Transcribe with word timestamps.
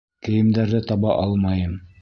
Кейемдәрҙе 0.27 0.81
таба 0.93 1.13
алмайым! 1.27 1.81